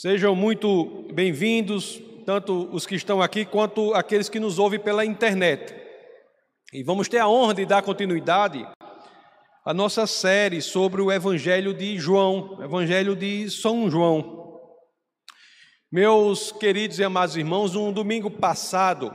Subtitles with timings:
[0.00, 5.74] Sejam muito bem-vindos, tanto os que estão aqui quanto aqueles que nos ouvem pela internet.
[6.72, 8.66] E vamos ter a honra de dar continuidade
[9.62, 14.58] à nossa série sobre o Evangelho de João, Evangelho de São João.
[15.92, 19.14] Meus queridos e amados irmãos, um domingo passado,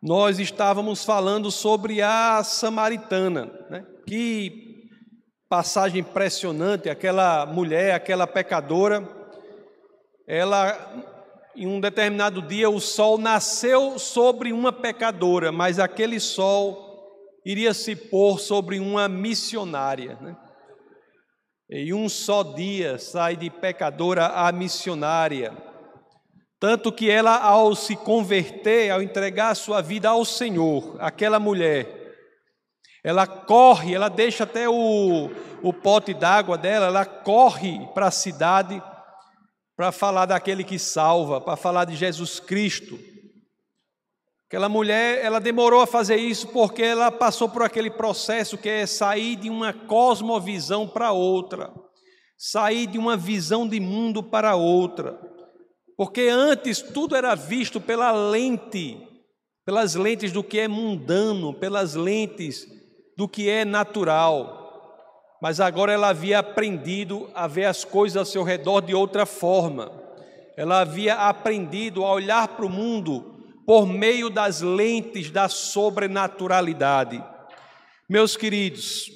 [0.00, 3.84] nós estávamos falando sobre a Samaritana, né?
[4.06, 4.88] que
[5.48, 9.18] passagem impressionante, aquela mulher, aquela pecadora
[10.32, 10.78] ela
[11.56, 16.88] em um determinado dia o sol nasceu sobre uma pecadora, mas aquele sol
[17.44, 20.16] iria se pôr sobre uma missionária.
[20.20, 20.36] Né?
[21.68, 25.52] Em um só dia sai de pecadora a missionária.
[26.60, 32.14] Tanto que ela, ao se converter, ao entregar sua vida ao Senhor, aquela mulher,
[33.02, 38.80] ela corre, ela deixa até o, o pote d'água dela, ela corre para a cidade
[39.80, 42.98] para falar daquele que salva, para falar de Jesus Cristo.
[44.46, 48.84] Aquela mulher, ela demorou a fazer isso porque ela passou por aquele processo que é
[48.84, 51.72] sair de uma cosmovisão para outra,
[52.36, 55.18] sair de uma visão de mundo para outra.
[55.96, 58.98] Porque antes tudo era visto pela lente,
[59.64, 62.66] pelas lentes do que é mundano, pelas lentes
[63.16, 64.59] do que é natural
[65.40, 69.90] mas agora ela havia aprendido a ver as coisas ao seu redor de outra forma.
[70.56, 77.22] Ela havia aprendido a olhar para o mundo por meio das lentes da sobrenaturalidade.
[78.08, 79.10] Meus queridos,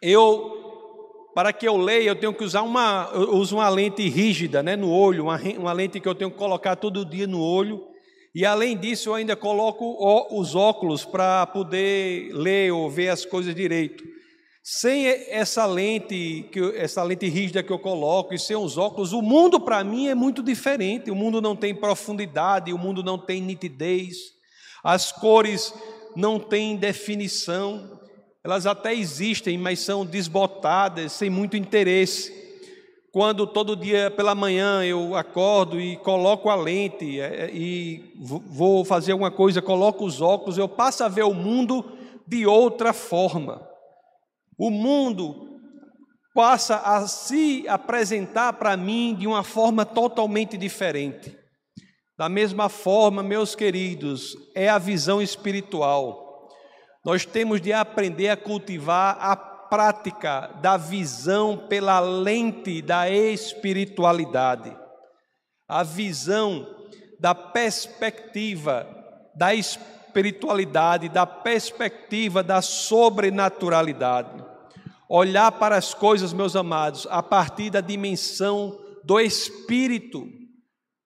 [0.00, 0.56] eu
[1.34, 4.74] para que eu leia, eu tenho que usar uma, eu uso uma lente rígida, né,
[4.74, 7.80] no olho, uma, uma lente que eu tenho que colocar todo dia no olho.
[8.34, 9.96] E além disso, eu ainda coloco
[10.36, 14.02] os óculos para poder ler ou ver as coisas direito.
[14.70, 19.58] Sem essa lente, essa lente rígida que eu coloco e sem os óculos, o mundo
[19.58, 21.10] para mim é muito diferente.
[21.10, 24.34] O mundo não tem profundidade, o mundo não tem nitidez,
[24.84, 25.72] as cores
[26.14, 27.98] não têm definição,
[28.44, 32.30] elas até existem, mas são desbotadas, sem muito interesse.
[33.10, 38.84] Quando todo dia pela manhã eu acordo e coloco a lente é, é, e vou
[38.84, 41.82] fazer alguma coisa, coloco os óculos, eu passo a ver o mundo
[42.26, 43.66] de outra forma.
[44.58, 45.60] O mundo
[46.34, 51.38] passa a se apresentar para mim de uma forma totalmente diferente.
[52.18, 56.48] Da mesma forma, meus queridos, é a visão espiritual.
[57.04, 64.76] Nós temos de aprender a cultivar a prática da visão pela lente da espiritualidade,
[65.68, 66.66] a visão
[67.20, 68.86] da perspectiva
[69.36, 74.47] da espiritualidade, da perspectiva da sobrenaturalidade
[75.08, 80.28] olhar para as coisas, meus amados, a partir da dimensão do espírito.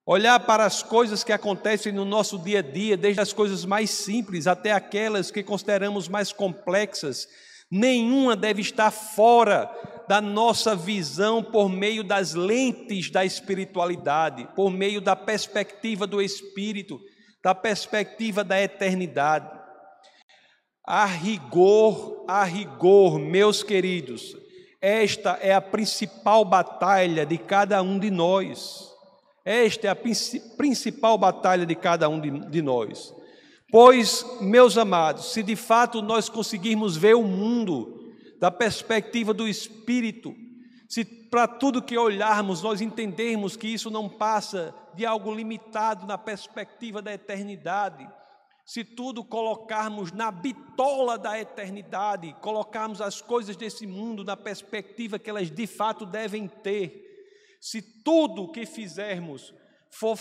[0.05, 3.91] Olhar para as coisas que acontecem no nosso dia a dia, desde as coisas mais
[3.91, 7.29] simples até aquelas que consideramos mais complexas.
[7.71, 9.71] Nenhuma deve estar fora
[10.09, 17.01] da nossa visão por meio das lentes da espiritualidade, por meio da perspectiva do espírito,
[17.43, 19.62] da perspectiva da eternidade.
[20.85, 24.37] A rigor, a rigor, meus queridos,
[24.81, 28.91] esta é a principal batalha de cada um de nós.
[29.45, 29.97] Esta é a
[30.57, 33.15] principal batalha de cada um de, nós.
[33.71, 40.35] Pois, meus amados, se de fato nós conseguirmos ver o mundo da perspectiva do Espírito,
[40.89, 46.19] se para tudo que olharmos nós entendermos que isso não passa de algo limitado na
[46.19, 48.07] perspectiva da eternidade,
[48.65, 55.29] se tudo colocarmos na bitola da eternidade, colocarmos as coisas desse mundo na perspectiva que
[55.29, 57.11] elas de fato devem ter,
[57.61, 59.53] se tudo que fizermos
[59.91, 60.17] for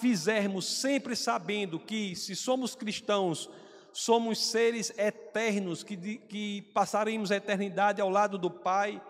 [0.00, 3.48] fizermos sempre sabendo que se somos cristãos,
[3.90, 9.00] somos seres eternos, que, que passaremos a eternidade ao lado do Pai,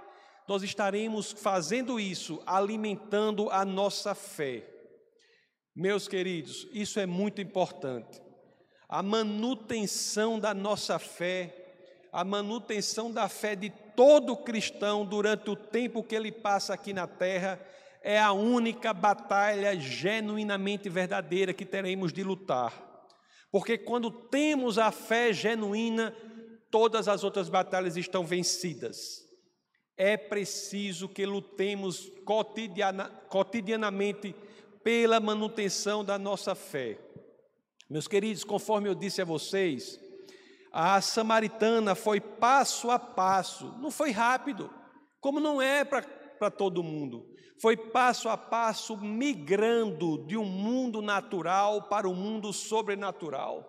[0.46, 4.64] nós estaremos fazendo isso, alimentando a nossa fé.
[5.74, 8.27] Meus queridos, isso é muito importante
[8.88, 11.54] a manutenção da nossa fé,
[12.10, 17.06] a manutenção da fé de todo cristão durante o tempo que ele passa aqui na
[17.06, 17.60] terra,
[18.02, 22.72] é a única batalha genuinamente verdadeira que teremos de lutar.
[23.50, 26.14] Porque quando temos a fé genuína,
[26.70, 29.26] todas as outras batalhas estão vencidas.
[29.96, 34.34] É preciso que lutemos cotidiana, cotidianamente
[34.82, 36.98] pela manutenção da nossa fé.
[37.90, 39.98] Meus queridos, conforme eu disse a vocês,
[40.70, 44.70] a samaritana foi passo a passo, não foi rápido,
[45.20, 47.26] como não é para todo mundo.
[47.60, 53.66] Foi passo a passo migrando de um mundo natural para o um mundo sobrenatural.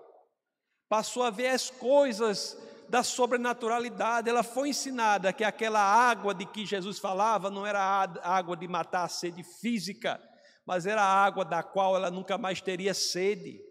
[0.90, 2.58] Passou a ver as coisas
[2.90, 4.30] da sobrenaturalidade.
[4.30, 7.82] Ela foi ensinada que aquela água de que Jesus falava não era
[8.22, 10.22] água de matar a sede física,
[10.66, 13.69] mas era a água da qual ela nunca mais teria sede.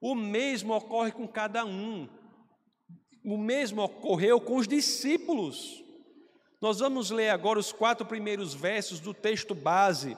[0.00, 2.08] O mesmo ocorre com cada um.
[3.24, 5.82] O mesmo ocorreu com os discípulos.
[6.60, 10.16] Nós vamos ler agora os quatro primeiros versos do texto base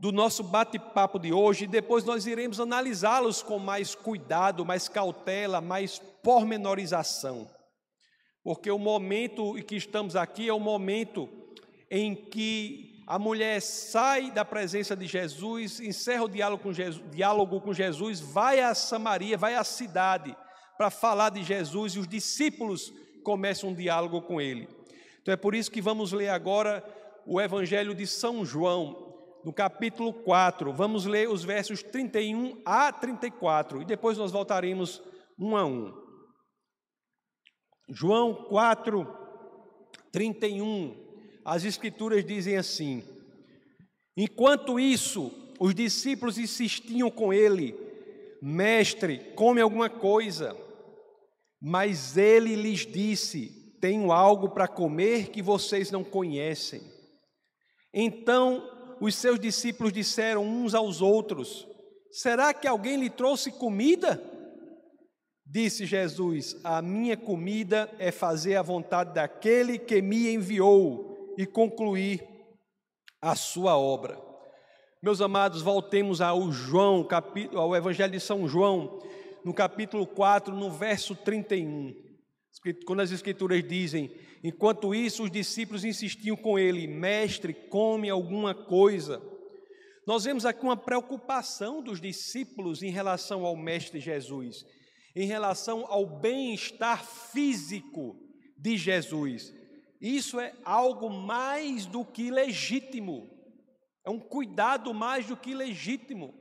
[0.00, 5.60] do nosso bate-papo de hoje e depois nós iremos analisá-los com mais cuidado, mais cautela,
[5.60, 7.46] mais pormenorização.
[8.42, 11.28] Porque o momento em que estamos aqui é o momento
[11.90, 17.60] em que a mulher sai da presença de Jesus, encerra o diálogo com Jesus, diálogo
[17.60, 20.36] com Jesus vai a Samaria, vai à cidade
[20.78, 22.92] para falar de Jesus e os discípulos
[23.24, 24.68] começam um diálogo com ele.
[25.20, 26.84] Então é por isso que vamos ler agora
[27.26, 29.12] o Evangelho de São João,
[29.44, 30.72] no capítulo 4.
[30.72, 35.02] Vamos ler os versos 31 a 34 e depois nós voltaremos
[35.36, 35.92] um a um.
[37.88, 39.04] João 4,
[40.12, 41.09] 31.
[41.44, 43.02] As Escrituras dizem assim:
[44.16, 47.74] Enquanto isso, os discípulos insistiam com ele,
[48.42, 50.56] Mestre, come alguma coisa.
[51.60, 56.82] Mas ele lhes disse: tenho algo para comer que vocês não conhecem.
[57.92, 58.62] Então
[59.00, 61.66] os seus discípulos disseram uns aos outros:
[62.10, 64.22] Será que alguém lhe trouxe comida?
[65.46, 72.26] Disse Jesus: A minha comida é fazer a vontade daquele que me enviou e concluir
[73.20, 74.20] a sua obra.
[75.02, 77.06] Meus amados, voltemos ao João,
[77.54, 78.98] ao Evangelho de São João,
[79.44, 81.94] no capítulo 4, no verso 31.
[82.84, 89.22] Quando as Escrituras dizem, enquanto isso os discípulos insistiam com ele, mestre, come alguma coisa.
[90.06, 94.64] Nós vemos aqui uma preocupação dos discípulos em relação ao Mestre Jesus,
[95.14, 98.16] em relação ao bem-estar físico
[98.58, 99.54] de Jesus.
[100.00, 103.28] Isso é algo mais do que legítimo,
[104.04, 106.34] é um cuidado mais do que legítimo.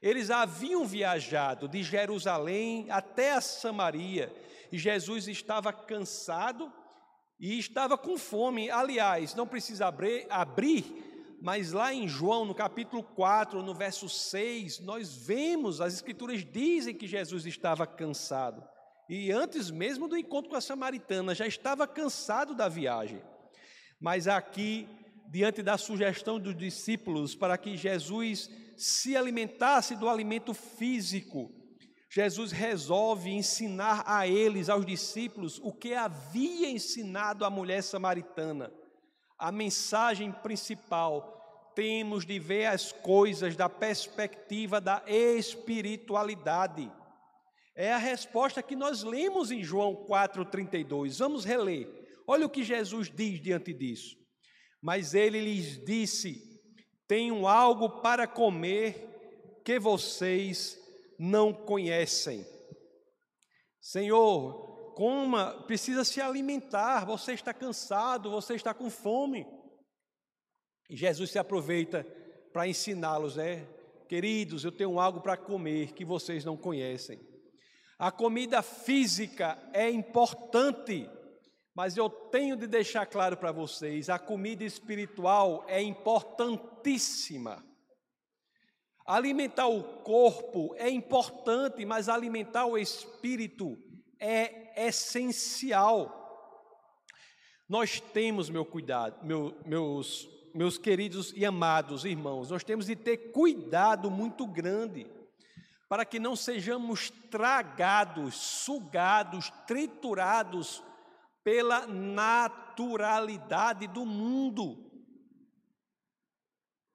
[0.00, 4.34] Eles haviam viajado de Jerusalém até a Samaria
[4.70, 6.72] e Jesus estava cansado
[7.38, 8.70] e estava com fome.
[8.70, 15.14] Aliás, não precisa abrir, mas lá em João, no capítulo 4, no verso 6, nós
[15.14, 18.66] vemos, as Escrituras dizem que Jesus estava cansado.
[19.08, 23.22] E antes mesmo do encontro com a samaritana, já estava cansado da viagem.
[24.00, 24.88] Mas aqui,
[25.28, 31.52] diante da sugestão dos discípulos para que Jesus se alimentasse do alimento físico,
[32.10, 38.72] Jesus resolve ensinar a eles, aos discípulos, o que havia ensinado a mulher samaritana.
[39.36, 46.90] A mensagem principal: temos de ver as coisas da perspectiva da espiritualidade.
[47.76, 51.18] É a resposta que nós lemos em João 4,32.
[51.18, 51.88] Vamos reler.
[52.26, 54.16] Olha o que Jesus diz diante disso.
[54.80, 56.60] Mas ele lhes disse:
[57.08, 60.78] Tenho algo para comer que vocês
[61.18, 62.46] não conhecem.
[63.80, 69.46] Senhor, coma, precisa se alimentar, você está cansado, você está com fome.
[70.88, 72.04] E Jesus se aproveita
[72.52, 73.66] para ensiná-los, né?
[74.08, 77.18] Queridos, eu tenho algo para comer que vocês não conhecem.
[77.98, 81.08] A comida física é importante,
[81.74, 87.64] mas eu tenho de deixar claro para vocês: a comida espiritual é importantíssima.
[89.06, 93.78] Alimentar o corpo é importante, mas alimentar o espírito
[94.18, 96.22] é essencial.
[97.68, 103.32] Nós temos, meu cuidado, meu, meus, meus queridos e amados irmãos, nós temos de ter
[103.32, 105.06] cuidado muito grande
[105.88, 110.82] para que não sejamos tragados, sugados, triturados
[111.42, 114.90] pela naturalidade do mundo.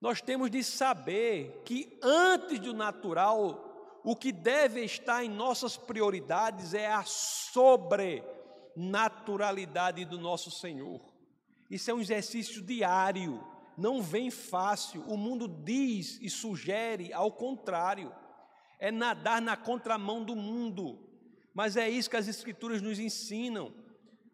[0.02, 6.74] Nós temos de saber que antes do natural, o que deve estar em nossas prioridades
[6.74, 11.00] é a sobrenaturalidade do nosso Senhor.
[11.70, 13.46] Isso é um exercício diário,
[13.78, 15.04] não vem fácil.
[15.04, 18.12] O mundo diz e sugere ao contrário.
[18.80, 20.98] É nadar na contramão do mundo.
[21.54, 23.74] Mas é isso que as Escrituras nos ensinam.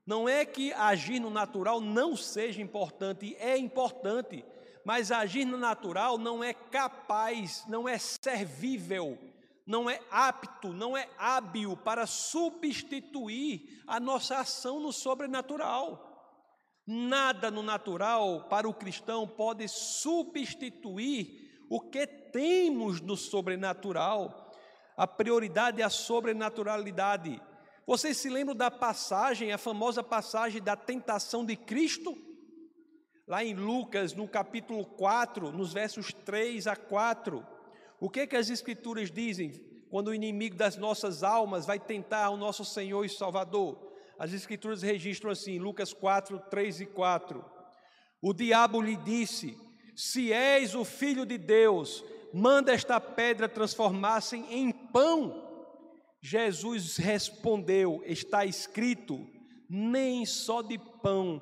[0.06, 4.46] Não é que agir no natural não seja importante, é importante,
[4.86, 9.18] mas agir no natural não é capaz, não é servível,
[9.66, 16.12] não é apto, não é hábil para substituir a nossa ação no sobrenatural.
[16.86, 24.52] Nada no natural para o cristão pode substituir o que temos no sobrenatural.
[24.96, 27.42] A prioridade é a sobrenaturalidade.
[27.86, 32.16] Vocês se lembram da passagem, a famosa passagem da tentação de Cristo?
[33.28, 37.46] Lá em Lucas, no capítulo 4, nos versos 3 a 4.
[38.00, 39.52] O que, é que as Escrituras dizem
[39.90, 43.94] quando o inimigo das nossas almas vai tentar o nosso Senhor e Salvador?
[44.18, 47.44] As Escrituras registram assim, Lucas 4, 3 e 4.
[48.22, 49.58] O diabo lhe disse:
[49.96, 55.42] Se és o filho de Deus, manda esta pedra transformar-se em pão.
[56.22, 59.26] Jesus respondeu: Está escrito:
[59.70, 61.42] Nem só de pão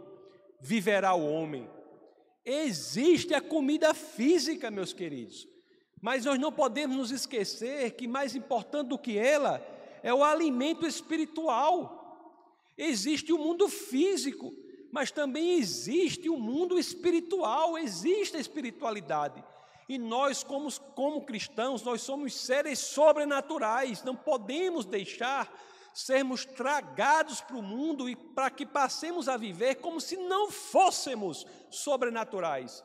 [0.62, 1.68] viverá o homem.
[2.46, 5.48] Existe a comida física, meus queridos,
[6.02, 9.66] mas nós não podemos nos esquecer que mais importante do que ela
[10.04, 12.02] é o alimento espiritual.
[12.78, 14.54] Existe o mundo físico,
[14.94, 19.44] mas também existe o mundo espiritual, existe a espiritualidade.
[19.90, 25.52] E nós, como, como cristãos, nós somos seres sobrenaturais, não podemos deixar
[25.96, 31.44] sermos tragados para o mundo e para que passemos a viver como se não fôssemos
[31.72, 32.84] sobrenaturais,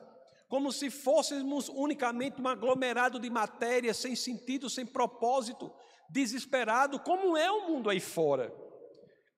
[0.49, 5.71] como se fôssemos unicamente um aglomerado de matéria sem sentido, sem propósito,
[6.09, 8.51] desesperado, como é o mundo aí fora.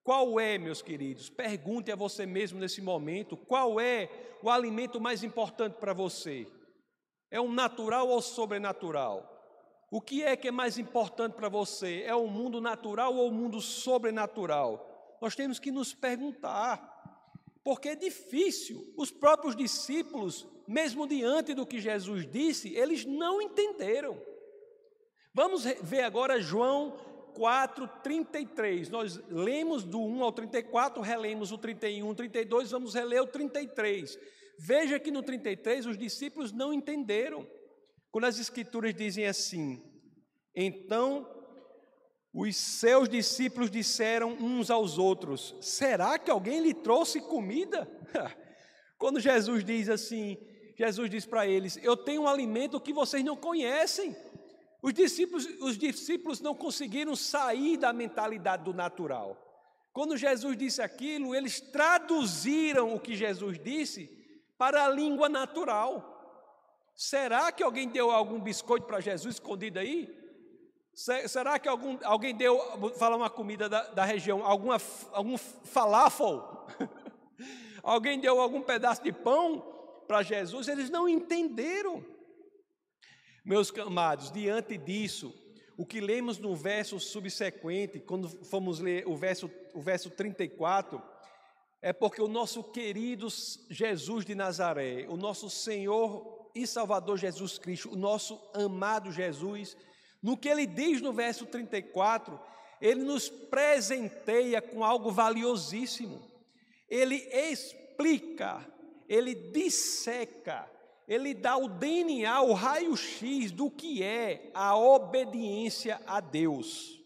[0.02, 1.28] Qual é, meus queridos?
[1.28, 4.08] Pergunte a você mesmo nesse momento: qual é
[4.42, 6.46] o alimento mais importante para você?
[7.30, 9.30] É o natural ou sobrenatural?
[9.90, 12.02] O que é que é mais importante para você?
[12.06, 15.18] É o mundo natural ou o mundo sobrenatural?
[15.20, 16.80] Nós temos que nos perguntar,
[17.62, 18.94] porque é difícil.
[18.96, 24.20] Os próprios discípulos, mesmo diante do que Jesus disse, eles não entenderam.
[25.34, 26.96] Vamos ver agora João
[27.34, 28.88] 4, 33.
[28.88, 34.18] Nós lemos do 1 ao 34, relemos o 31, 32, vamos reler o 33.
[34.58, 37.46] Veja que no 33 os discípulos não entenderam.
[38.10, 39.82] Quando as escrituras dizem assim:
[40.54, 41.26] Então
[42.32, 47.88] os seus discípulos disseram uns aos outros: Será que alguém lhe trouxe comida?
[48.98, 50.36] Quando Jesus diz assim,
[50.76, 54.14] Jesus diz para eles: Eu tenho um alimento que vocês não conhecem.
[54.82, 59.36] Os discípulos, os discípulos não conseguiram sair da mentalidade do natural.
[59.92, 64.06] Quando Jesus disse aquilo, eles traduziram o que Jesus disse
[64.56, 66.16] para a língua natural.
[66.94, 70.16] Será que alguém deu algum biscoito para Jesus escondido aí?
[70.94, 74.80] Será que algum, alguém deu, vou falar uma comida da, da região, alguma,
[75.12, 76.66] algum falafel?
[77.82, 79.60] alguém deu algum pedaço de pão
[80.06, 80.68] para Jesus?
[80.68, 82.04] Eles não entenderam.
[83.44, 85.34] Meus amados, diante disso,
[85.76, 91.02] o que lemos no verso subsequente, quando fomos ler o verso, o verso 34,
[91.80, 93.28] é porque o nosso querido
[93.70, 99.76] Jesus de Nazaré, o nosso Senhor e Salvador Jesus Cristo, o nosso amado Jesus,
[100.22, 102.38] no que ele diz no verso 34,
[102.80, 106.30] ele nos presenteia com algo valiosíssimo.
[106.88, 108.66] Ele explica,
[109.08, 110.70] ele disseca,
[111.10, 117.02] ele dá o DNA, o raio-x do que é a obediência a Deus.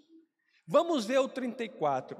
[0.67, 2.15] Vamos ver o 34.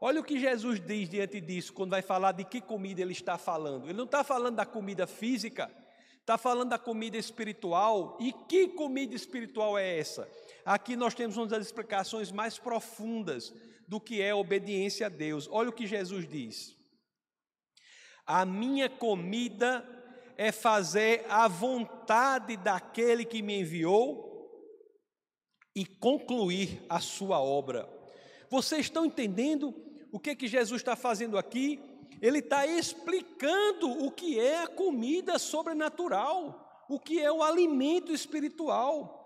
[0.00, 3.36] Olha o que Jesus diz diante disso, quando vai falar de que comida ele está
[3.36, 3.86] falando.
[3.86, 5.68] Ele não está falando da comida física,
[6.20, 8.16] está falando da comida espiritual.
[8.20, 10.30] E que comida espiritual é essa?
[10.64, 13.52] Aqui nós temos uma das explicações mais profundas
[13.88, 15.48] do que é obediência a Deus.
[15.50, 16.76] Olha o que Jesus diz:
[18.24, 19.84] A minha comida
[20.36, 24.32] é fazer a vontade daquele que me enviou
[25.74, 27.88] e concluir a sua obra.
[28.50, 29.74] Vocês estão entendendo
[30.12, 31.80] o que que Jesus está fazendo aqui?
[32.22, 39.24] Ele está explicando o que é a comida sobrenatural, o que é o alimento espiritual.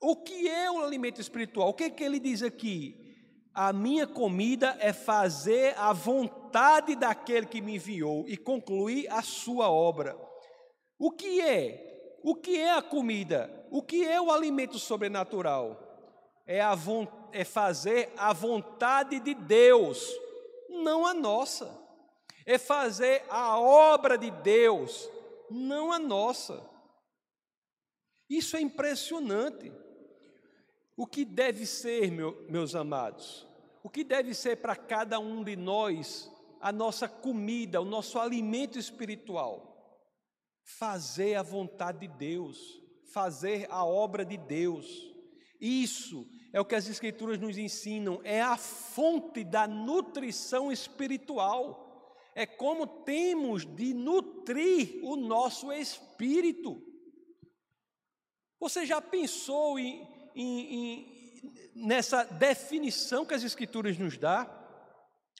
[0.00, 1.68] O que é o alimento espiritual?
[1.68, 3.14] O que, que ele diz aqui?
[3.54, 9.70] A minha comida é fazer a vontade daquele que me enviou e concluir a sua
[9.70, 10.16] obra.
[11.02, 12.20] O que é?
[12.22, 13.50] O que é a comida?
[13.72, 15.76] O que é o alimento sobrenatural?
[16.46, 16.78] É, a,
[17.32, 20.08] é fazer a vontade de Deus,
[20.68, 21.76] não a nossa.
[22.46, 25.10] É fazer a obra de Deus,
[25.50, 26.64] não a nossa.
[28.30, 29.72] Isso é impressionante.
[30.96, 33.44] O que deve ser, meu, meus amados?
[33.82, 36.30] O que deve ser para cada um de nós
[36.60, 39.71] a nossa comida, o nosso alimento espiritual?
[40.64, 44.86] Fazer a vontade de Deus, fazer a obra de Deus.
[45.60, 52.46] Isso é o que as Escrituras nos ensinam, é a fonte da nutrição espiritual, é
[52.46, 56.82] como temos de nutrir o nosso espírito.
[58.58, 64.58] Você já pensou em, em, em, nessa definição que as Escrituras nos dá?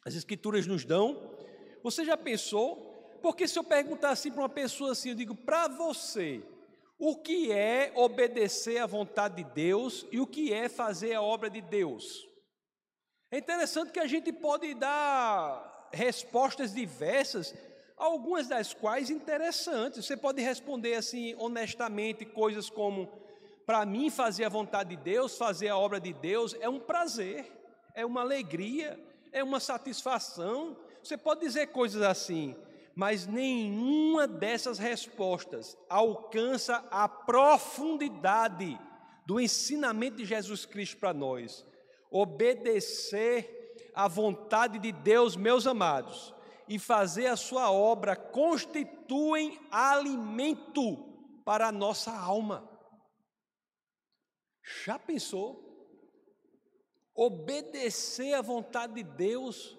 [0.04, 1.36] As Escrituras nos dão.
[1.82, 2.91] Você já pensou?
[3.22, 6.42] Porque se eu perguntar assim para uma pessoa assim, eu digo, para você,
[6.98, 11.48] o que é obedecer à vontade de Deus e o que é fazer a obra
[11.48, 12.28] de Deus?
[13.30, 17.54] É interessante que a gente pode dar respostas diversas,
[17.96, 20.04] algumas das quais interessantes.
[20.04, 23.08] Você pode responder assim honestamente coisas como:
[23.64, 27.50] para mim fazer a vontade de Deus, fazer a obra de Deus é um prazer,
[27.94, 28.98] é uma alegria,
[29.30, 30.76] é uma satisfação.
[31.02, 32.54] Você pode dizer coisas assim,
[32.94, 38.78] mas nenhuma dessas respostas alcança a profundidade
[39.26, 41.64] do ensinamento de Jesus Cristo para nós
[42.12, 46.34] obedecer à vontade de Deus, meus amados,
[46.68, 50.96] e fazer a sua obra constituem alimento
[51.44, 52.68] para a nossa alma.
[54.84, 55.60] Já pensou?
[57.14, 59.76] Obedecer à vontade de Deus,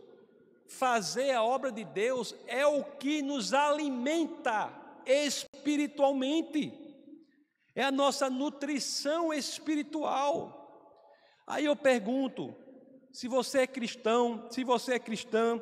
[0.73, 4.73] fazer a obra de Deus é o que nos alimenta
[5.05, 6.73] espiritualmente,
[7.75, 10.59] é a nossa nutrição espiritual.
[11.45, 12.55] Aí eu pergunto:
[13.11, 15.61] se você é cristão, se você é cristã,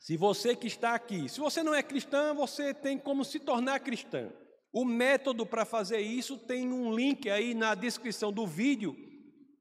[0.00, 3.80] se você que está aqui, se você não é cristã, você tem como se tornar
[3.80, 4.32] cristã.
[4.72, 8.96] O método para fazer isso tem um link aí na descrição do vídeo,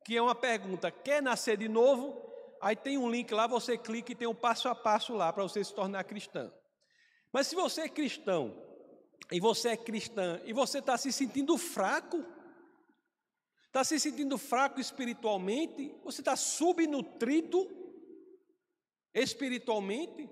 [0.03, 2.25] que é uma pergunta: quer nascer de novo?
[2.65, 5.43] Aí tem um link lá, você clica e tem um passo a passo lá para
[5.43, 6.51] você se tornar cristã.
[7.31, 8.60] Mas se você é cristão,
[9.31, 12.25] e você é cristã, e você está se sentindo fraco,
[13.75, 15.93] Está se sentindo fraco espiritualmente?
[16.05, 17.67] Você está subnutrido
[19.13, 20.29] espiritualmente?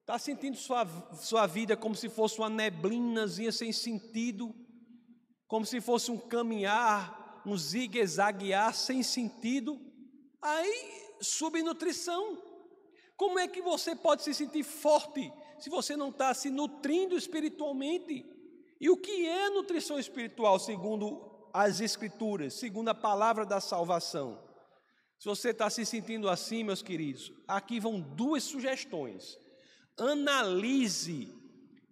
[0.00, 4.54] Está sentindo sua, sua vida como se fosse uma neblinazinha sem sentido?
[5.46, 9.78] Como se fosse um caminhar, um zigue-zaguear sem sentido?
[10.42, 12.42] Aí, subnutrição.
[13.16, 18.24] Como é que você pode se sentir forte se você não está se nutrindo espiritualmente?
[18.80, 24.42] E o que é nutrição espiritual, segundo as Escrituras, segundo a palavra da salvação.
[25.18, 29.38] Se você está se sentindo assim, meus queridos, aqui vão duas sugestões.
[29.98, 31.40] Analise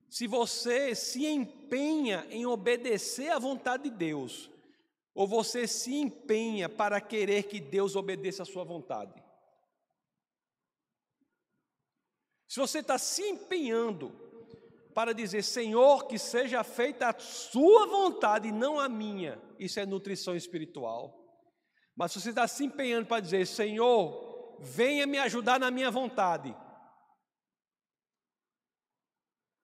[0.09, 4.51] se você se empenha em obedecer à vontade de Deus,
[5.19, 9.21] ou você se empenha para querer que Deus obedeça a sua vontade.
[12.47, 14.13] Se você está se empenhando
[14.95, 19.43] para dizer: Senhor, que seja feita a Sua vontade e não a minha.
[19.59, 21.13] Isso é nutrição espiritual.
[21.97, 26.57] Mas se você está se empenhando para dizer: Senhor, venha me ajudar na minha vontade.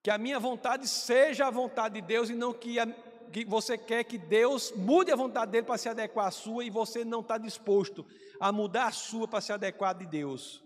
[0.03, 2.85] Que a minha vontade seja a vontade de Deus e não que, a,
[3.31, 6.69] que você quer que Deus mude a vontade dele para se adequar à sua e
[6.69, 8.05] você não está disposto
[8.39, 10.63] a mudar a sua para se adequar de Deus.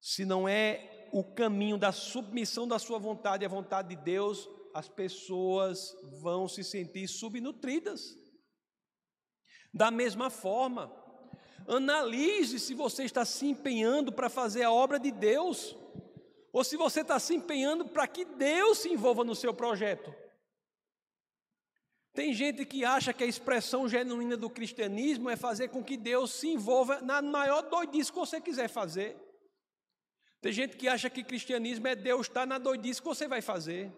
[0.00, 4.88] Se não é o caminho da submissão da sua vontade à vontade de Deus, as
[4.88, 8.16] pessoas vão se sentir subnutridas.
[9.72, 10.92] Da mesma forma,
[11.68, 15.76] analise se você está se empenhando para fazer a obra de Deus,
[16.52, 20.14] ou se você está se empenhando para que Deus se envolva no seu projeto.
[22.14, 26.30] Tem gente que acha que a expressão genuína do cristianismo é fazer com que Deus
[26.32, 29.16] se envolva na maior doidice que você quiser fazer.
[30.42, 33.40] Tem gente que acha que cristianismo é Deus estar tá na doidice que você vai
[33.40, 33.90] fazer.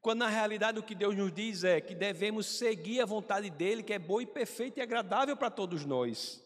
[0.00, 3.84] Quando na realidade o que Deus nos diz é que devemos seguir a vontade dele,
[3.84, 6.42] que é boa e perfeita e agradável para todos nós.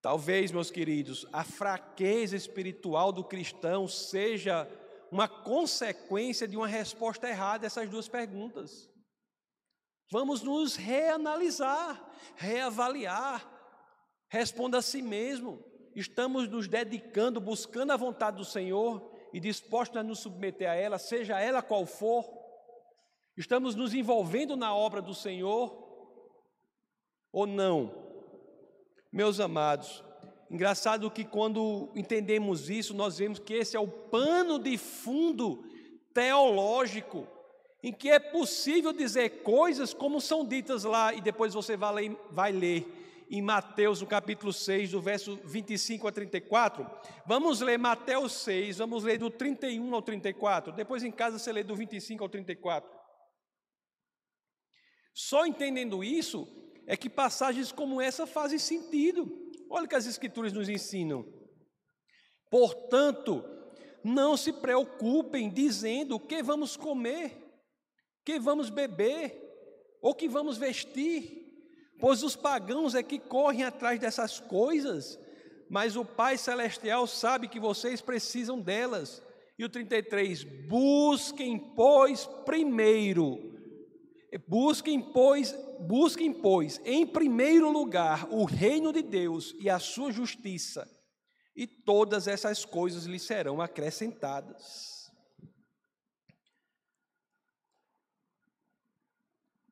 [0.00, 4.66] Talvez, meus queridos, a fraqueza espiritual do cristão seja
[5.10, 8.88] uma consequência de uma resposta errada a essas duas perguntas.
[10.10, 13.52] Vamos nos reanalisar, reavaliar.
[14.28, 15.64] Responda a si mesmo
[15.96, 20.98] estamos nos dedicando, buscando a vontade do Senhor e dispostos a nos submeter a ela,
[20.98, 22.24] seja ela qual for.
[23.36, 25.74] Estamos nos envolvendo na obra do Senhor
[27.32, 28.06] ou não?
[29.10, 30.04] Meus amados,
[30.50, 35.64] engraçado que quando entendemos isso, nós vemos que esse é o pano de fundo
[36.12, 37.26] teológico
[37.86, 42.16] em que é possível dizer coisas como são ditas lá, e depois você vai ler,
[42.32, 42.84] vai ler
[43.30, 46.84] em Mateus, no capítulo 6, do verso 25 a 34.
[47.24, 50.72] Vamos ler Mateus 6, vamos ler do 31 ao 34.
[50.72, 52.90] Depois em casa você lê do 25 ao 34.
[55.14, 56.48] Só entendendo isso
[56.88, 59.30] é que passagens como essa fazem sentido.
[59.70, 61.24] Olha o que as Escrituras nos ensinam.
[62.50, 63.44] Portanto,
[64.02, 67.45] não se preocupem dizendo o que vamos comer,
[68.26, 69.40] que vamos beber,
[70.02, 71.46] ou que vamos vestir,
[72.00, 75.16] pois os pagãos é que correm atrás dessas coisas,
[75.70, 79.22] mas o Pai Celestial sabe que vocês precisam delas.
[79.56, 83.38] E o 33, busquem, pois, primeiro,
[84.48, 90.90] busquem, pois, busquem, pois, em primeiro lugar o reino de Deus e a sua justiça,
[91.54, 94.95] e todas essas coisas lhe serão acrescentadas.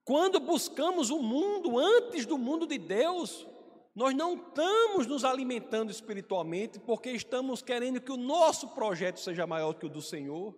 [0.05, 3.47] Quando buscamos o mundo antes do mundo de Deus,
[3.95, 9.73] nós não estamos nos alimentando espiritualmente porque estamos querendo que o nosso projeto seja maior
[9.73, 10.55] que o do Senhor.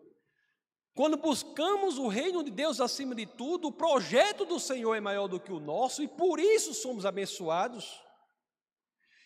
[0.94, 5.28] Quando buscamos o reino de Deus acima de tudo, o projeto do Senhor é maior
[5.28, 8.00] do que o nosso e por isso somos abençoados.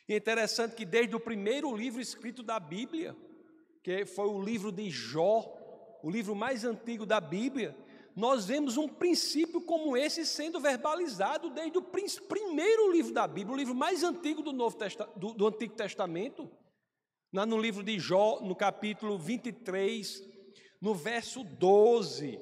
[0.09, 3.17] E é interessante que desde o primeiro livro escrito da Bíblia,
[3.83, 5.45] que foi o livro de Jó,
[6.03, 7.77] o livro mais antigo da Bíblia,
[8.17, 13.59] nós vemos um princípio como esse sendo verbalizado desde o primeiro livro da Bíblia, o
[13.59, 16.51] livro mais antigo do, Novo Testa, do, do Antigo Testamento,
[17.33, 20.23] no livro de Jó, no capítulo 23,
[20.81, 22.41] no verso 12,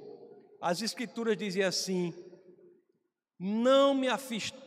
[0.61, 2.15] as Escrituras dizem assim:
[3.39, 3.95] Não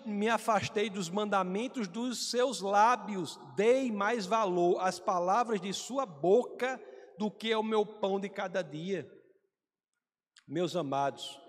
[0.06, 6.80] me afastei dos mandamentos dos seus lábios, dei mais valor às palavras de sua boca
[7.18, 9.21] do que ao meu pão de cada dia.
[10.48, 11.40] Meus amados,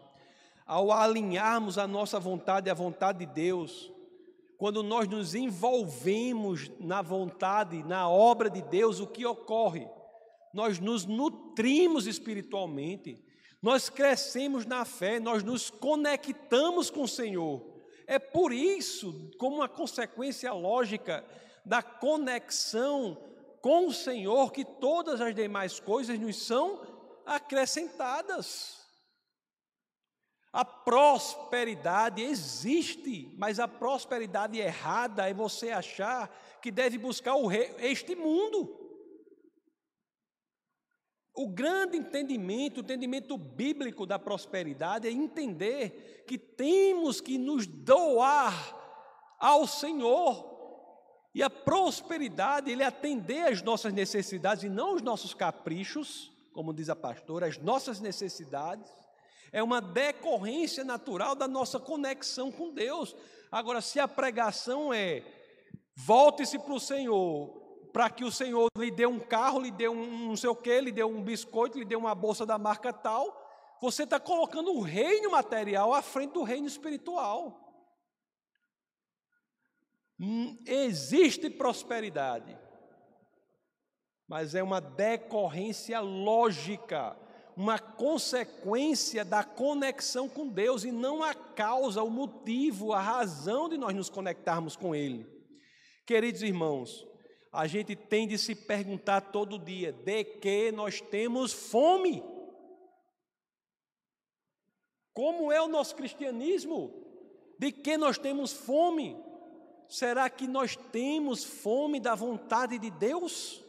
[0.66, 3.92] ao alinharmos a nossa vontade à vontade de Deus,
[4.56, 9.88] quando nós nos envolvemos na vontade, na obra de Deus, o que ocorre?
[10.54, 13.24] Nós nos nutrimos espiritualmente,
[13.60, 17.60] nós crescemos na fé, nós nos conectamos com o Senhor.
[18.06, 21.24] É por isso, como uma consequência lógica
[21.64, 23.16] da conexão
[23.60, 26.80] com o Senhor, que todas as demais coisas nos são
[27.24, 28.81] acrescentadas.
[30.52, 36.28] A prosperidade existe, mas a prosperidade errada é você achar
[36.60, 38.78] que deve buscar rei, este mundo.
[41.34, 48.76] O grande entendimento, o entendimento bíblico da prosperidade é entender que temos que nos doar
[49.38, 50.52] ao Senhor.
[51.34, 56.90] E a prosperidade, ele atender às nossas necessidades e não os nossos caprichos, como diz
[56.90, 59.01] a pastora, as nossas necessidades
[59.52, 63.14] é uma decorrência natural da nossa conexão com Deus.
[63.50, 65.22] Agora, se a pregação é
[65.94, 67.48] volte-se para o Senhor,
[67.92, 70.80] para que o Senhor lhe dê um carro, lhe dê um não sei o que,
[70.80, 73.40] lhe dê um biscoito, lhe dê uma bolsa da marca tal,
[73.78, 77.58] você está colocando o reino material à frente do reino espiritual.
[80.18, 82.56] Hum, existe prosperidade,
[84.26, 87.16] mas é uma decorrência lógica
[87.56, 93.76] uma consequência da conexão com Deus e não a causa, o motivo, a razão de
[93.76, 95.26] nós nos conectarmos com Ele.
[96.06, 97.06] Queridos irmãos,
[97.52, 102.22] a gente tem de se perguntar todo dia: de que nós temos fome?
[105.12, 106.90] Como é o nosso cristianismo?
[107.58, 109.16] De que nós temos fome?
[109.88, 113.61] Será que nós temos fome da vontade de Deus?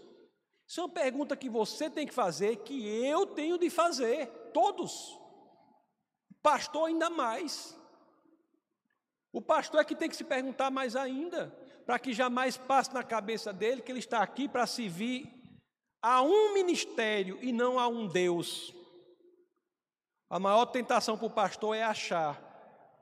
[0.67, 5.19] Isso é uma pergunta que você tem que fazer, que eu tenho de fazer, todos.
[6.41, 7.78] Pastor, ainda mais.
[9.32, 11.47] O pastor é que tem que se perguntar mais ainda,
[11.86, 15.28] para que jamais passe na cabeça dele que ele está aqui para servir
[16.02, 18.73] a um ministério e não a um Deus.
[20.30, 22.52] A maior tentação para o pastor é achar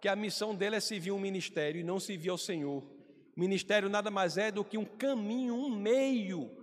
[0.01, 2.83] que a missão dele é servir um ministério e não servir ao Senhor.
[2.83, 6.60] O ministério nada mais é do que um caminho, um meio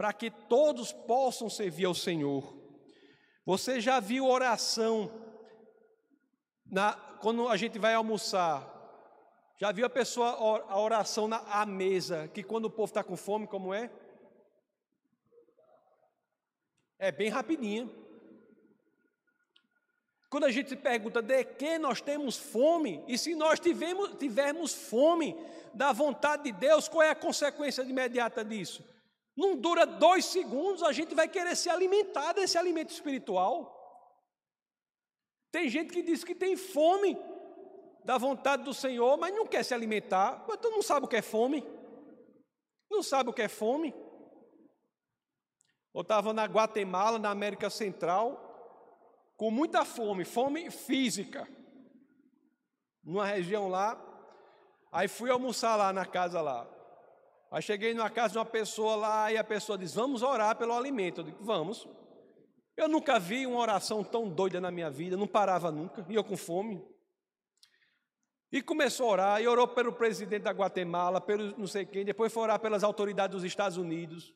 [0.00, 2.56] para que todos possam servir ao Senhor.
[3.44, 5.12] Você já viu oração
[6.64, 8.66] na, quando a gente vai almoçar?
[9.58, 13.14] Já viu a pessoa a oração na à mesa, que quando o povo está com
[13.14, 13.90] fome, como é?
[16.98, 17.94] É bem rapidinho.
[20.30, 24.72] Quando a gente se pergunta de que nós temos fome, e se nós tivemos, tivermos
[24.72, 25.36] fome
[25.74, 28.82] da vontade de Deus, qual é a consequência imediata disso?
[29.40, 33.74] Não dura dois segundos, a gente vai querer se alimentar desse alimento espiritual.
[35.50, 37.16] Tem gente que diz que tem fome
[38.04, 40.44] da vontade do Senhor, mas não quer se alimentar.
[40.46, 41.66] Mas tu não sabe o que é fome?
[42.90, 43.94] Não sabe o que é fome?
[45.94, 51.48] Eu estava na Guatemala, na América Central, com muita fome, fome física,
[53.02, 53.98] numa região lá.
[54.92, 56.79] Aí fui almoçar lá na casa lá.
[57.50, 60.72] Aí cheguei numa casa de uma pessoa lá e a pessoa diz: Vamos orar pelo
[60.72, 61.20] alimento.
[61.20, 61.88] Eu digo: Vamos.
[62.76, 66.24] Eu nunca vi uma oração tão doida na minha vida, não parava nunca, e eu
[66.24, 66.82] com fome.
[68.52, 72.32] E começou a orar, e orou pelo presidente da Guatemala, pelo não sei quem, depois
[72.32, 74.32] foi orar pelas autoridades dos Estados Unidos.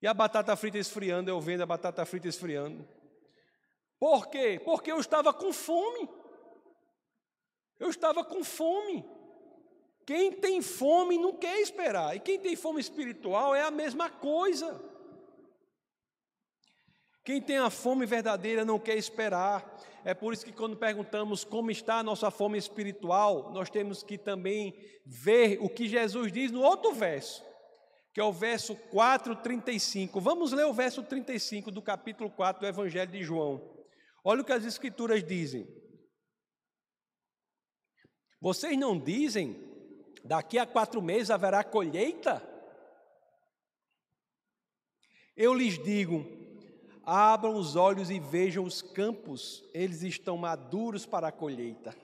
[0.00, 2.86] E a batata frita esfriando, eu vendo a batata frita esfriando.
[3.98, 4.60] Por quê?
[4.64, 6.08] Porque eu estava com fome.
[7.78, 9.04] Eu estava com fome.
[10.06, 12.14] Quem tem fome não quer esperar.
[12.14, 14.80] E quem tem fome espiritual é a mesma coisa.
[17.24, 19.82] Quem tem a fome verdadeira não quer esperar.
[20.04, 24.16] É por isso que quando perguntamos como está a nossa fome espiritual, nós temos que
[24.16, 24.72] também
[25.04, 27.44] ver o que Jesus diz no outro verso,
[28.14, 30.20] que é o verso 4:35.
[30.20, 33.76] Vamos ler o verso 35 do capítulo 4 do Evangelho de João.
[34.22, 35.66] Olha o que as escrituras dizem.
[38.40, 39.75] Vocês não dizem,
[40.26, 42.42] daqui a quatro meses haverá colheita?
[45.36, 46.26] Eu lhes digo,
[47.04, 51.94] abram os olhos e vejam os campos, eles estão maduros para a colheita.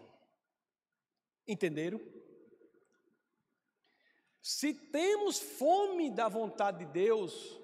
[1.47, 2.01] Entenderam?
[4.41, 7.59] Se temos fome da vontade de Deus,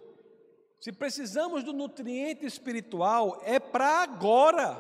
[0.80, 4.76] se precisamos do nutriente espiritual, é para agora,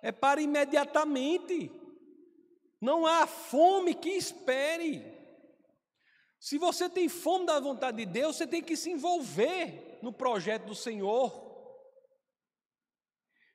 [0.00, 1.70] é para imediatamente.
[2.82, 5.04] Não há fome que espere.
[6.40, 10.64] Se você tem fome da vontade de Deus, você tem que se envolver no projeto
[10.64, 11.30] do Senhor.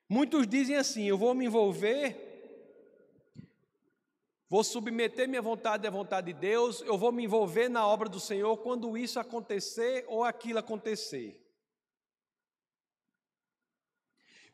[0.08, 2.16] Muitos dizem assim: eu vou me envolver,
[4.48, 8.18] vou submeter minha vontade à vontade de Deus, eu vou me envolver na obra do
[8.18, 11.38] Senhor quando isso acontecer ou aquilo acontecer.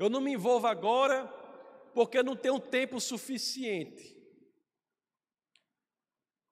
[0.01, 1.29] Eu não me envolvo agora
[1.95, 4.14] porque eu não tenho tempo suficiente.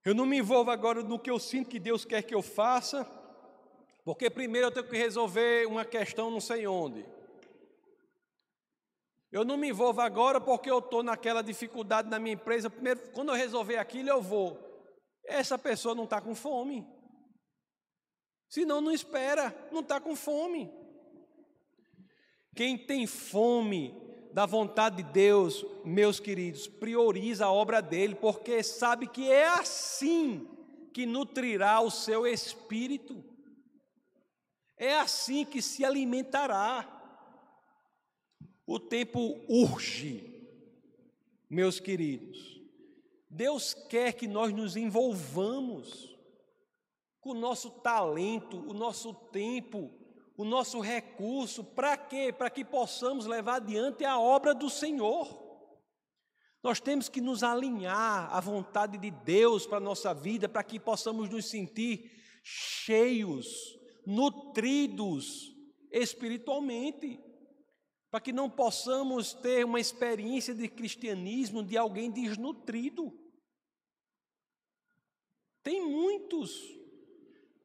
[0.04, 3.04] Eu não me envolvo agora no que eu sinto que Deus quer que eu faça,
[4.04, 7.06] porque primeiro eu tenho que resolver uma questão não sei onde.
[9.30, 12.68] Eu não me envolvo agora porque eu estou naquela dificuldade na minha empresa.
[12.68, 14.58] Primeiro, quando eu resolver aquilo, eu vou.
[15.24, 16.86] Essa pessoa não está com fome.
[18.46, 20.70] Senão, não espera, não está com fome.
[22.54, 24.01] Quem tem fome
[24.32, 30.48] da vontade de Deus, meus queridos, prioriza a obra dele, porque sabe que é assim
[30.92, 33.22] que nutrirá o seu espírito.
[34.76, 37.00] É assim que se alimentará.
[38.66, 40.48] O tempo urge,
[41.48, 42.60] meus queridos.
[43.28, 46.16] Deus quer que nós nos envolvamos
[47.20, 49.90] com o nosso talento, o nosso tempo,
[50.42, 52.32] o nosso recurso, para quê?
[52.32, 55.40] Para que possamos levar adiante a obra do Senhor.
[56.62, 60.78] Nós temos que nos alinhar à vontade de Deus para a nossa vida, para que
[60.78, 62.10] possamos nos sentir
[62.42, 63.46] cheios,
[64.06, 65.50] nutridos
[65.90, 67.20] espiritualmente,
[68.10, 73.12] para que não possamos ter uma experiência de cristianismo de alguém desnutrido.
[75.62, 76.81] Tem muitos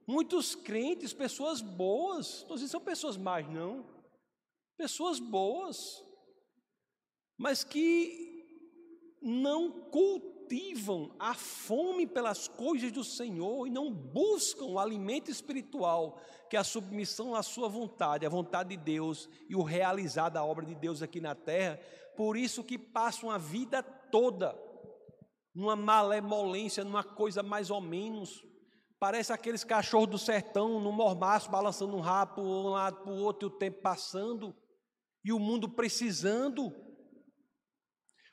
[0.07, 3.85] Muitos crentes, pessoas boas, não são pessoas más, não,
[4.77, 6.01] pessoas boas,
[7.37, 8.25] mas que
[9.21, 16.55] não cultivam a fome pelas coisas do Senhor e não buscam o alimento espiritual, que
[16.55, 20.65] é a submissão à Sua vontade, à vontade de Deus e o realizar da obra
[20.65, 21.81] de Deus aqui na terra,
[22.15, 24.57] por isso que passam a vida toda
[25.53, 28.43] numa malemolência, numa coisa mais ou menos,
[28.99, 33.47] Parece aqueles cachorros do sertão no mormaço, balançando um rabo um lado para o outro,
[33.47, 34.55] e o tempo passando,
[35.23, 36.73] e o mundo precisando.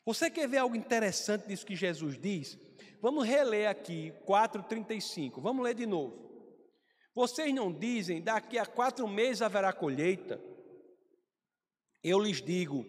[0.06, 2.58] Você quer ver algo interessante disso que Jesus diz?
[3.00, 5.42] Vamos reler aqui 4,35.
[5.42, 6.24] Vamos ler de novo.
[7.14, 10.40] Vocês não dizem, daqui a quatro meses haverá colheita?
[12.02, 12.86] Eu lhes digo,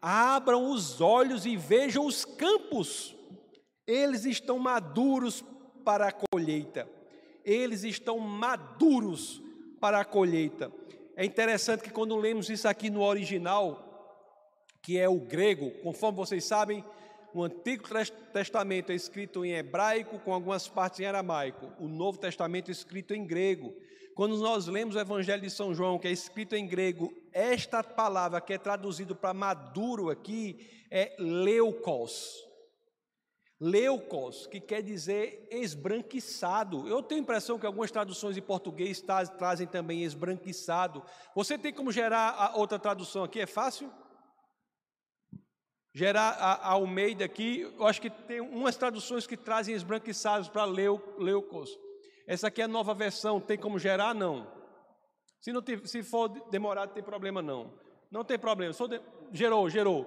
[0.00, 3.14] abram os olhos e vejam os campos,
[3.86, 5.44] eles estão maduros
[5.84, 6.95] para a colheita
[7.46, 9.40] eles estão maduros
[9.80, 10.72] para a colheita.
[11.14, 13.86] É interessante que quando lemos isso aqui no original,
[14.82, 16.84] que é o grego, conforme vocês sabem,
[17.32, 17.84] o Antigo
[18.32, 21.70] Testamento é escrito em hebraico, com algumas partes em aramaico.
[21.78, 23.74] O Novo Testamento é escrito em grego.
[24.14, 28.40] Quando nós lemos o Evangelho de São João, que é escrito em grego, esta palavra
[28.40, 32.45] que é traduzido para maduro aqui é leucos.
[33.58, 36.86] Leucos, que quer dizer esbranquiçado.
[36.86, 39.02] Eu tenho a impressão que algumas traduções em português
[39.38, 41.02] trazem também esbranquiçado.
[41.34, 43.40] Você tem como gerar a outra tradução aqui?
[43.40, 43.90] É fácil?
[45.94, 51.02] Gerar a, Almeida aqui, eu acho que tem umas traduções que trazem esbranquiçados para leu,
[51.18, 51.70] leucos.
[52.26, 54.14] Essa aqui é a nova versão, tem como gerar?
[54.14, 54.46] Não.
[55.40, 57.72] Se, não se for demorado, tem problema não.
[58.10, 58.74] Não tem problema.
[58.74, 59.00] De...
[59.32, 60.06] Gerou, gerou.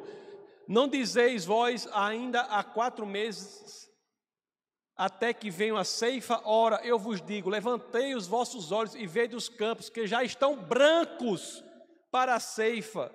[0.69, 3.89] Não dizeis vós ainda há quatro meses,
[4.95, 9.36] até que venha a ceifa, ora eu vos digo: levantei os vossos olhos e vede
[9.36, 11.63] os campos que já estão brancos
[12.12, 13.12] para a ceifa.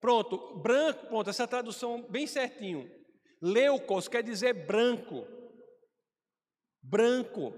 [0.00, 2.88] Pronto, branco, pronto, essa tradução bem certinho.
[3.40, 5.26] Leucos quer dizer branco.
[6.80, 7.52] Branco.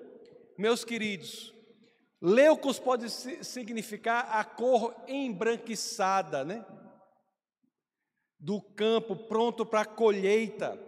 [0.57, 1.53] Meus queridos,
[2.19, 6.65] leucos pode significar a cor embranquiçada, né?
[8.45, 10.79] Do campo pronto para a colheita.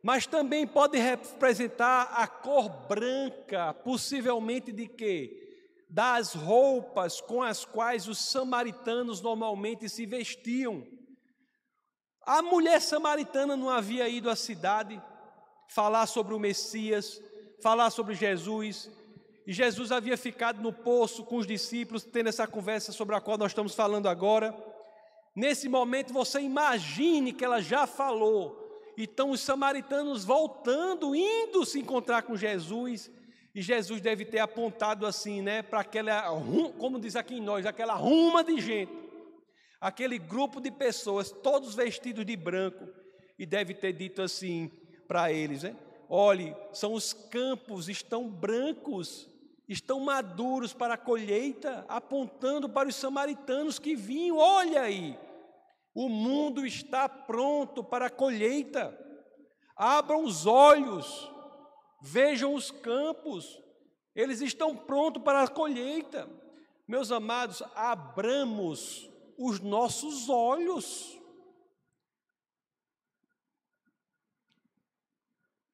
[0.00, 5.84] Mas também pode representar a cor branca, possivelmente de quê?
[5.90, 10.86] Das roupas com as quais os samaritanos normalmente se vestiam.
[12.22, 15.02] A mulher samaritana não havia ido à cidade
[15.66, 17.20] falar sobre o Messias,
[17.60, 18.88] falar sobre Jesus.
[19.44, 23.36] E Jesus havia ficado no poço com os discípulos, tendo essa conversa sobre a qual
[23.36, 24.67] nós estamos falando agora.
[25.38, 28.82] Nesse momento, você imagine que ela já falou.
[28.96, 33.08] Então, os samaritanos voltando, indo se encontrar com Jesus.
[33.54, 36.24] E Jesus deve ter apontado assim, né, para aquela,
[36.76, 38.92] como diz aqui em nós, aquela ruma de gente,
[39.80, 42.88] aquele grupo de pessoas, todos vestidos de branco,
[43.38, 44.68] e deve ter dito assim
[45.06, 45.76] para eles, né?
[46.08, 49.30] Olhe, são os campos, estão brancos,
[49.68, 54.36] estão maduros para a colheita, apontando para os samaritanos que vinham.
[54.36, 55.16] Olha aí,
[56.00, 58.96] o mundo está pronto para a colheita.
[59.74, 61.28] Abram os olhos,
[62.00, 63.60] vejam os campos,
[64.14, 66.30] eles estão prontos para a colheita.
[66.86, 71.18] Meus amados, abramos os nossos olhos.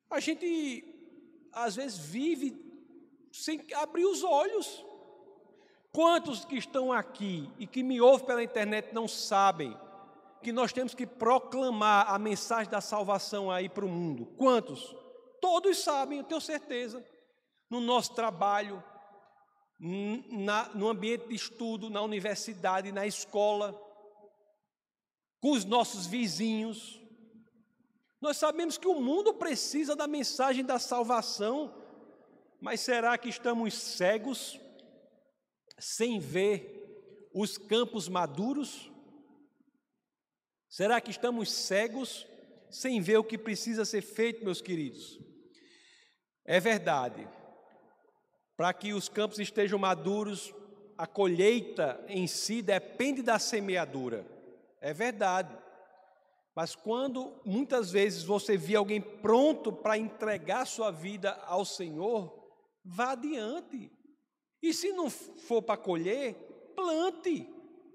[0.09, 2.57] A gente às vezes vive
[3.31, 4.83] sem abrir os olhos.
[5.93, 9.84] Quantos que estão aqui e que me ouvem pela internet não sabem
[10.45, 14.27] que nós temos que proclamar a mensagem da salvação aí para o mundo?
[14.37, 14.95] Quantos?
[15.41, 17.05] Todos sabem, eu tenho certeza.
[17.71, 18.85] No nosso trabalho,
[19.81, 23.75] na, no ambiente de estudo, na universidade, na escola,
[25.41, 27.01] com os nossos vizinhos,
[28.21, 31.75] nós sabemos que o mundo precisa da mensagem da salvação,
[32.61, 34.61] mas será que estamos cegos,
[35.79, 38.94] sem ver os campos maduros?
[40.75, 42.27] Será que estamos cegos,
[42.69, 45.21] sem ver o que precisa ser feito, meus queridos?
[46.45, 47.29] É verdade,
[48.57, 50.53] para que os campos estejam maduros,
[50.99, 54.27] a colheita em si depende da semeadura.
[54.81, 55.57] É verdade.
[56.57, 62.53] Mas quando muitas vezes você vê alguém pronto para entregar sua vida ao Senhor,
[62.85, 63.93] vá adiante.
[64.61, 66.35] E se não for para colher,
[66.75, 67.49] plante,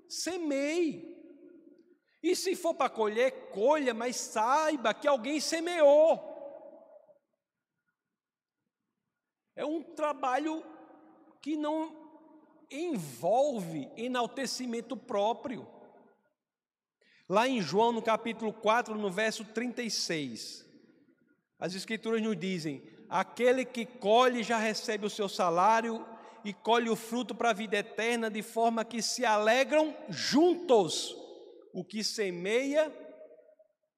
[0.08, 1.09] semeie.
[2.22, 6.28] E se for para colher, colha, mas saiba que alguém semeou.
[9.56, 10.64] É um trabalho
[11.42, 11.96] que não
[12.70, 15.68] envolve enaltecimento próprio.
[17.28, 20.66] Lá em João, no capítulo 4, no verso 36,
[21.58, 26.06] as Escrituras nos dizem: aquele que colhe já recebe o seu salário
[26.44, 31.16] e colhe o fruto para a vida eterna, de forma que se alegram juntos
[31.74, 32.94] o que semeia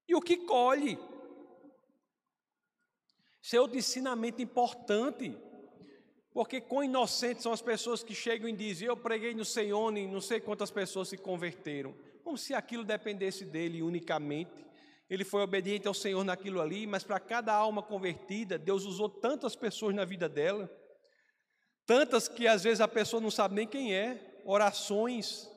[0.08, 0.98] e o que colhe.
[3.40, 5.36] Isso é outro ensinamento importante,
[6.32, 10.06] porque quão inocentes são as pessoas que chegam e dizem: Eu preguei no Senhor e
[10.06, 14.64] não sei quantas pessoas se converteram como se aquilo dependesse dele unicamente.
[15.10, 19.54] Ele foi obediente ao Senhor naquilo ali, mas para cada alma convertida, Deus usou tantas
[19.54, 20.70] pessoas na vida dela,
[21.84, 25.50] tantas que às vezes a pessoa não sabe nem quem é, orações.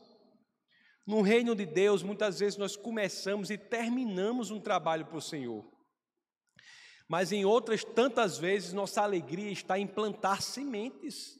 [1.05, 5.63] No reino de Deus, muitas vezes nós começamos e terminamos um trabalho para o Senhor.
[7.07, 11.37] Mas em outras tantas vezes nossa alegria está em plantar sementes.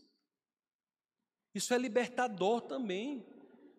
[1.56, 3.26] Isso é libertador também.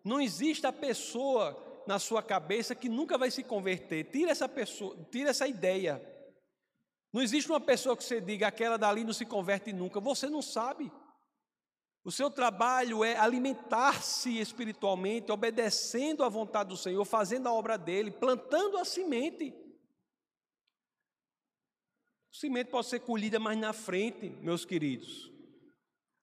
[0.03, 4.11] Não existe a pessoa na sua cabeça que nunca vai se converter.
[4.11, 6.01] Tira essa pessoa, tira essa ideia.
[7.13, 10.01] Não existe uma pessoa que você diga aquela dali não se converte nunca.
[10.01, 10.91] Você não sabe.
[12.07, 18.09] O seu trabalho é alimentar-se espiritualmente, obedecendo à vontade do Senhor, fazendo a obra dele,
[18.09, 19.53] plantando a semente.
[22.31, 25.29] O semente pode ser colhida mais na frente, meus queridos.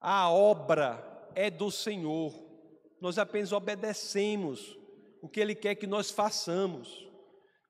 [0.01, 2.45] A obra é do Senhor
[3.05, 4.79] nós apenas obedecemos
[5.21, 7.07] o que Ele quer que nós façamos.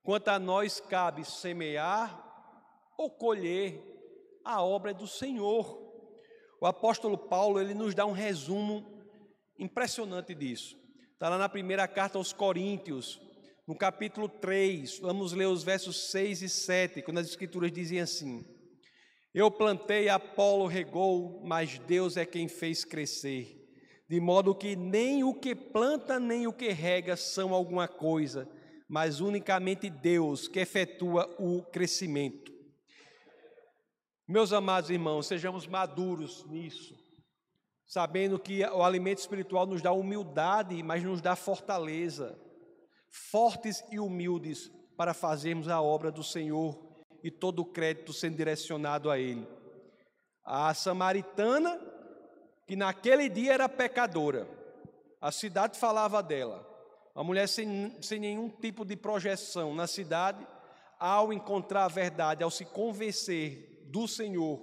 [0.05, 2.23] Quanto a nós cabe semear
[2.97, 3.83] ou colher,
[4.45, 5.84] a obra é do Senhor.
[6.65, 8.87] O apóstolo Paulo ele nos dá um resumo
[9.59, 10.79] impressionante disso.
[11.13, 13.21] Está lá na primeira carta aos Coríntios,
[13.67, 18.47] no capítulo 3, vamos ler os versos 6 e 7, quando as escrituras dizem assim:
[19.35, 23.63] Eu plantei, Apolo regou, mas Deus é quem fez crescer.
[24.09, 28.49] De modo que nem o que planta nem o que rega são alguma coisa,
[28.89, 32.44] mas unicamente Deus que efetua o crescimento.
[34.27, 36.95] Meus amados irmãos, sejamos maduros nisso,
[37.87, 42.39] sabendo que o alimento espiritual nos dá humildade, mas nos dá fortaleza
[43.15, 46.77] fortes e humildes para fazermos a obra do Senhor
[47.23, 49.47] e todo o crédito sendo direcionado a Ele.
[50.45, 51.81] A samaritana,
[52.67, 54.49] que naquele dia era pecadora,
[55.21, 56.67] a cidade falava dela,
[57.15, 60.45] a mulher sem, sem nenhum tipo de projeção na cidade,
[60.99, 64.61] ao encontrar a verdade, ao se convencer do Senhor,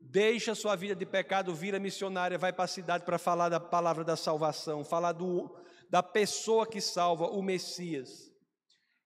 [0.00, 4.02] deixa sua vida de pecado, vira missionária, vai para a cidade para falar da palavra
[4.02, 5.54] da salvação, falar do,
[5.90, 8.32] da pessoa que salva, o Messias.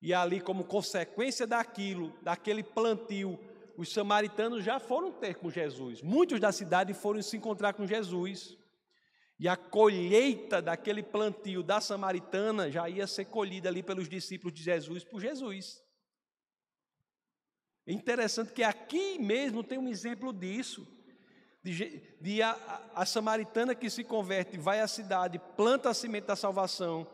[0.00, 3.40] E ali, como consequência daquilo, daquele plantio,
[3.76, 6.00] os samaritanos já foram ter com Jesus.
[6.00, 8.56] Muitos da cidade foram se encontrar com Jesus.
[9.36, 14.62] E a colheita daquele plantio da samaritana já ia ser colhida ali pelos discípulos de
[14.62, 15.84] Jesus por Jesus.
[17.86, 20.86] É interessante que aqui mesmo tem um exemplo disso
[21.72, 26.36] de, de a, a, samaritana que se converte, vai à cidade, planta a semente da
[26.36, 27.06] salvação,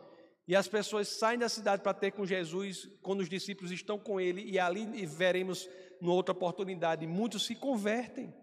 [0.47, 4.19] e as pessoas saem da cidade para ter com Jesus, quando os discípulos estão com
[4.19, 5.67] ele, e ali veremos,
[6.01, 8.33] numa outra oportunidade, muitos se convertem.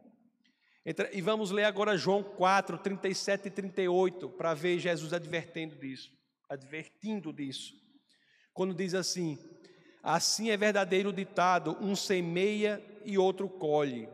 [1.12, 6.10] E vamos ler agora João 4, 37 e 38, para ver Jesus advertendo disso,
[6.48, 7.74] advertindo disso.
[8.54, 9.38] Quando diz assim:
[10.02, 14.08] Assim é verdadeiro ditado: um semeia e outro colhe.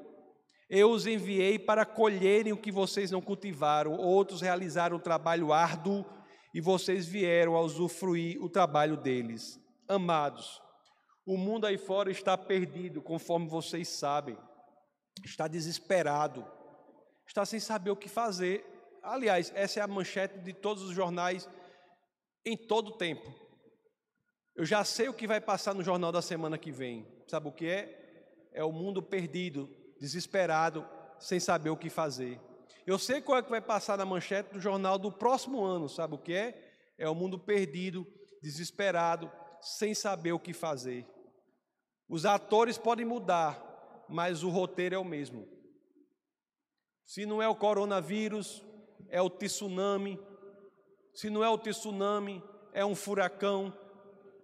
[0.69, 6.05] Eu os enviei para colherem o que vocês não cultivaram, outros realizaram o trabalho árduo
[6.53, 9.61] e vocês vieram a usufruir o trabalho deles.
[9.89, 10.61] Amados,
[11.25, 14.37] o mundo aí fora está perdido, conforme vocês sabem,
[15.25, 16.45] está desesperado,
[17.27, 18.65] está sem saber o que fazer.
[19.03, 21.49] Aliás, essa é a manchete de todos os jornais
[22.45, 23.46] em todo o tempo.
[24.57, 27.07] Eu já sei o que vai passar no jornal da semana que vem.
[27.29, 28.49] Sabe o que é?
[28.53, 29.69] É o mundo perdido,
[30.01, 30.89] desesperado,
[31.19, 32.41] sem saber o que fazer.
[32.87, 36.15] Eu sei qual é que vai passar na manchete do jornal do próximo ano, sabe
[36.15, 36.73] o que é?
[36.97, 38.07] É o mundo perdido,
[38.41, 39.31] desesperado,
[39.61, 41.07] sem saber o que fazer.
[42.09, 43.61] Os atores podem mudar,
[44.09, 45.47] mas o roteiro é o mesmo.
[47.05, 48.65] Se não é o coronavírus,
[49.09, 50.19] é o tsunami.
[51.13, 52.43] Se não é o tsunami,
[52.73, 53.77] é um furacão.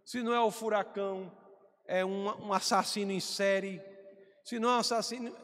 [0.04, 1.30] Se não é o furacão,
[1.86, 3.80] é um, um assassino em série.
[4.44, 5.34] Se não é um assassino,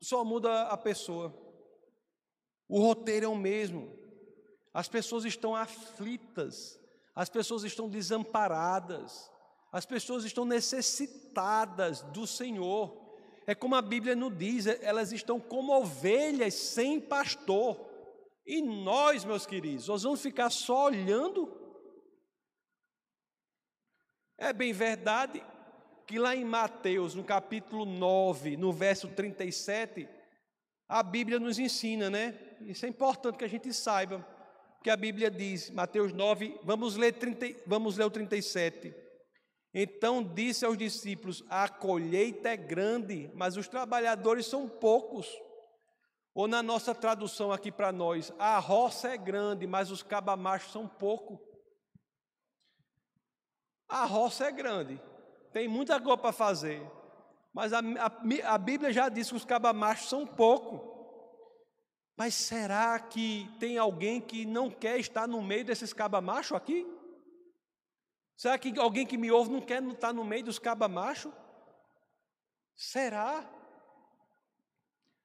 [0.00, 1.34] só muda a pessoa.
[2.68, 3.96] O roteiro é o mesmo.
[4.72, 6.78] As pessoas estão aflitas,
[7.14, 9.30] as pessoas estão desamparadas,
[9.72, 13.08] as pessoas estão necessitadas do Senhor.
[13.46, 17.88] É como a Bíblia nos diz, elas estão como ovelhas sem pastor.
[18.46, 21.57] E nós, meus queridos, nós vamos ficar só olhando?
[24.38, 25.42] É bem verdade
[26.06, 30.08] que lá em Mateus, no capítulo 9, no verso 37,
[30.88, 32.38] a Bíblia nos ensina, né?
[32.60, 34.24] Isso é importante que a gente saiba,
[34.82, 38.94] que a Bíblia diz, Mateus 9, vamos ler, 30, vamos ler o 37.
[39.74, 45.28] Então disse aos discípulos: A colheita é grande, mas os trabalhadores são poucos.
[46.32, 50.86] Ou na nossa tradução aqui para nós, a roça é grande, mas os cabamachos são
[50.86, 51.47] poucos.
[53.88, 55.00] A roça é grande,
[55.52, 56.82] tem muita coisa para fazer.
[57.52, 60.96] Mas a, a, a, Bíblia já diz que os cabamachos são pouco.
[62.16, 66.86] Mas será que tem alguém que não quer estar no meio desses cabamachos aqui?
[68.36, 71.32] Será que alguém que me ouve não quer estar no meio dos cabamachos?
[72.76, 73.48] Será?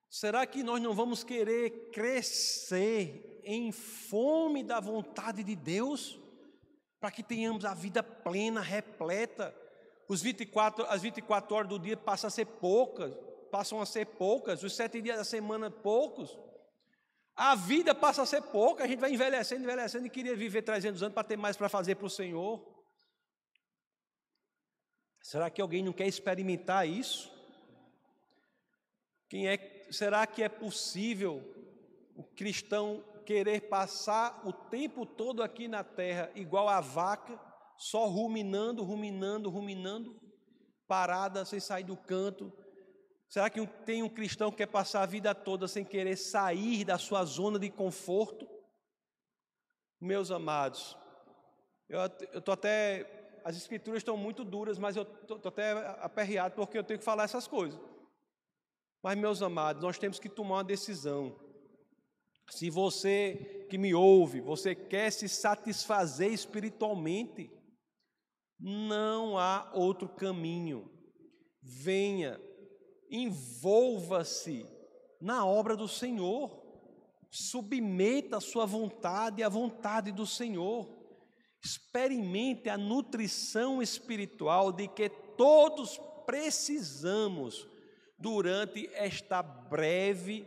[0.08, 6.18] Será que nós não vamos querer crescer em fome da vontade de Deus?
[7.04, 9.54] Para que tenhamos a vida plena, repleta,
[10.08, 13.12] os 24, as 24 horas do dia passam a ser poucas,
[13.50, 16.34] passam a ser poucas, os sete dias da semana poucos.
[17.36, 21.02] A vida passa a ser pouca, a gente vai envelhecendo, envelhecendo e queria viver 300
[21.02, 22.66] anos para ter mais para fazer para o Senhor.
[25.20, 27.30] Será que alguém não quer experimentar isso?
[29.28, 31.42] Quem é, será que é possível
[32.16, 37.38] o cristão querer passar o tempo todo aqui na terra igual a vaca?
[37.76, 40.16] só ruminando, ruminando, ruminando,
[40.86, 42.52] parada, sem sair do canto,
[43.34, 46.96] Será que tem um cristão que quer passar a vida toda sem querer sair da
[46.98, 48.48] sua zona de conforto?
[50.00, 50.96] Meus amados,
[51.88, 51.98] eu
[52.38, 53.40] estou até.
[53.44, 57.24] As escrituras estão muito duras, mas eu estou até aperreado porque eu tenho que falar
[57.24, 57.80] essas coisas.
[59.02, 61.36] Mas, meus amados, nós temos que tomar uma decisão.
[62.50, 67.50] Se você que me ouve, você quer se satisfazer espiritualmente,
[68.58, 70.90] não há outro caminho.
[71.62, 72.40] Venha,
[73.10, 74.66] envolva-se
[75.20, 76.62] na obra do Senhor,
[77.30, 80.88] submeta a sua vontade à vontade do Senhor,
[81.64, 87.66] experimente a nutrição espiritual de que todos precisamos
[88.18, 90.46] durante esta breve